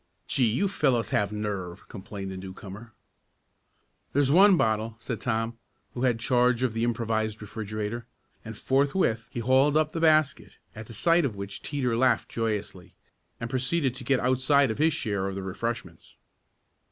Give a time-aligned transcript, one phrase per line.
[0.25, 2.91] "Gee, you fellows have nerve!" complained the newcomer.
[4.13, 5.59] "There's one bottle," said Tom,
[5.93, 8.07] who had charge of the improvised refrigerator,
[8.43, 12.95] and forthwith he hauled up the basket, at the sight of which Teeter laughed joyously,
[13.39, 16.17] and proceeded to get outside of his share of the refreshments.